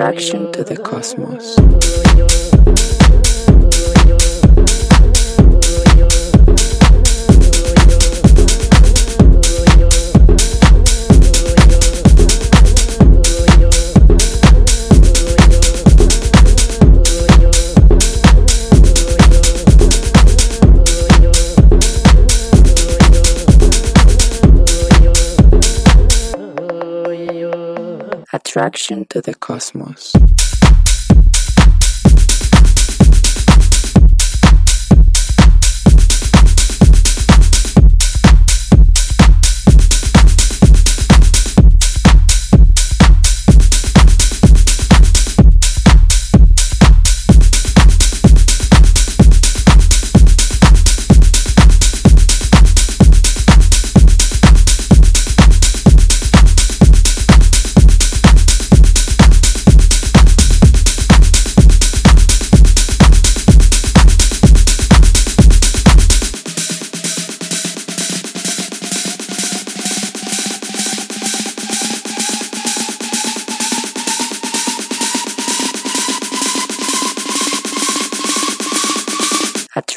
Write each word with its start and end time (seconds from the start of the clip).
Attraction 0.00 0.50
to 0.52 0.64
the 0.64 0.78
cosmos. 0.78 2.49
Attraction 28.50 29.04
to 29.10 29.20
the 29.20 29.32
cosmos. 29.32 30.12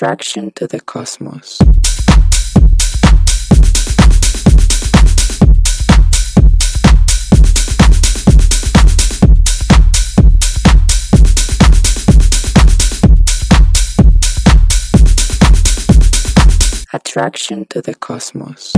Attraction 0.03 0.51
to 0.55 0.67
the 0.67 0.81
cosmos. 0.81 1.59
Attraction 16.91 17.63
to 17.69 17.81
the 17.81 17.95
cosmos. 17.97 18.73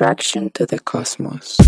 Attraction 0.00 0.48
to 0.52 0.64
the 0.64 0.78
cosmos. 0.78 1.58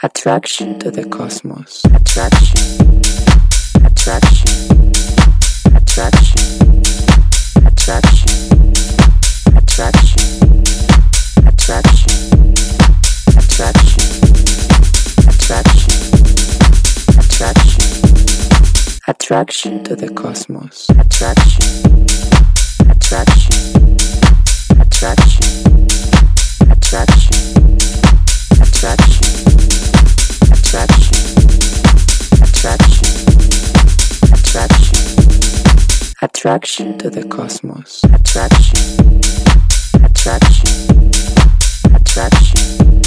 Attraction 0.00 0.78
to 0.78 0.92
the 0.92 1.04
cosmos. 1.08 1.82
Attraction. 1.86 2.54
Attraction. 3.84 4.92
Attraction. 5.74 6.38
Attraction. 7.66 8.30
Attraction. 9.58 10.22
Attraction. 11.48 12.14
Attraction. 13.34 14.06
Attraction. 15.26 15.98
Attraction. 17.18 17.86
Attraction 19.08 19.82
to 19.82 19.96
the 19.96 20.08
cosmos. 20.14 20.86
Attraction. 20.90 22.06
Attraction. 22.88 23.96
Attraction. 24.78 25.42
Attraction. 26.70 27.40
Attraction. 28.62 29.37
Attraction 36.48 36.96
to 36.96 37.10
the 37.10 37.24
cosmos. 37.28 38.02
Attraction. 38.04 39.20
Attraction. 40.02 41.10
Attraction. 41.94 43.02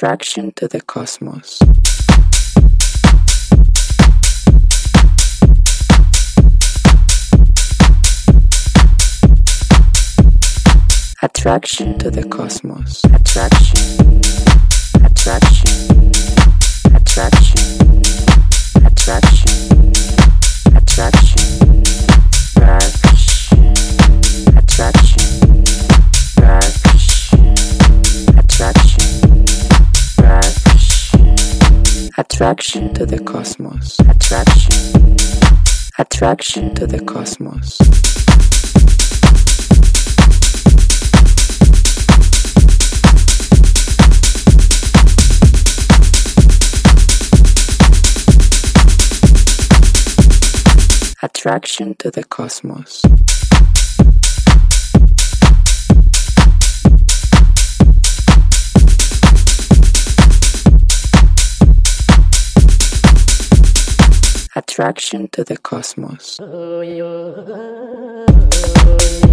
Attraction 0.00 0.52
to 0.52 0.68
the 0.68 0.80
cosmos. 0.80 1.58
Attraction 11.20 11.98
to 11.98 12.12
the 12.12 12.22
cosmos. 12.30 13.02
Attraction. 13.06 14.20
Attraction. 15.04 16.12
Attraction. 16.94 18.02
Attraction. 18.86 19.47
Attraction. 32.40 32.94
To 32.94 33.04
the 33.04 33.18
cosmos. 33.18 33.98
Attraction. 33.98 35.16
Attraction 35.98 36.72
to 36.76 36.86
the 36.86 37.00
cosmos. 37.00 37.80
Attraction 51.20 51.96
to 51.96 52.12
the 52.12 52.22
cosmos. 52.22 53.02
Attraction 64.58 65.28
to 65.28 65.44
the 65.44 65.56
cosmos. 65.56 66.40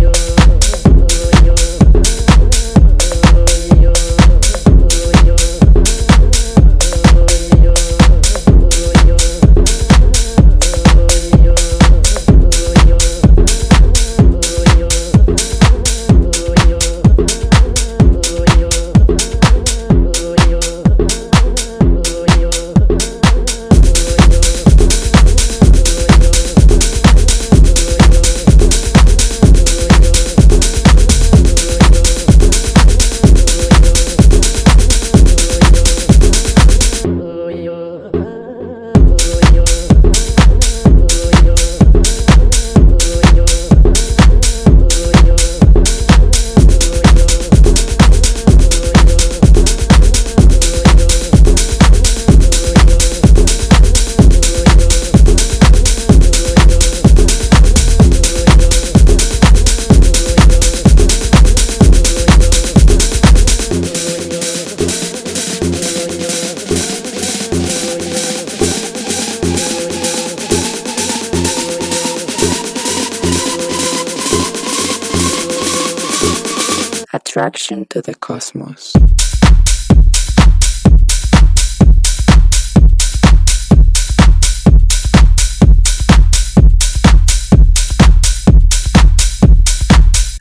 Attraction 77.36 77.86
to 77.90 78.02
the 78.02 78.16
cosmos. 78.16 78.94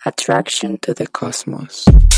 Attraction 0.06 0.78
to 0.82 0.94
the 0.94 1.08
cosmos. 1.08 2.13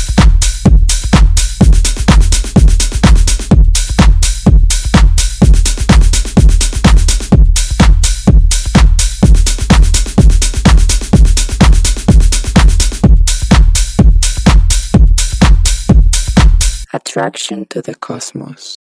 Attraction 17.17 17.65
to 17.71 17.81
the 17.81 17.95
cosmos. 17.95 18.76